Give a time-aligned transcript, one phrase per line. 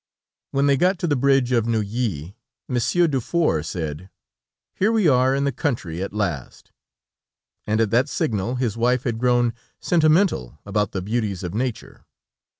[0.49, 2.35] When they got to the bridge of Neuilly,
[2.67, 4.09] Monsieur Dufour said:
[4.73, 6.71] "Here we are in the country at last!"
[7.67, 12.03] and at that signal, his wife had grown sentimental about the beauties of nature.